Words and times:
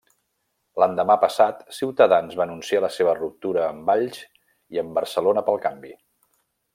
L'endemà 0.83 1.17
passat, 1.23 1.59
Ciutadans 1.81 2.37
va 2.41 2.43
anunciar 2.47 2.81
la 2.87 2.91
seva 2.97 3.15
ruptura 3.19 3.63
amb 3.69 3.85
Valls 3.91 4.21
i 4.77 4.83
amb 4.85 4.99
Barcelona 5.01 5.45
pel 5.51 5.61
Canvi. 5.67 5.93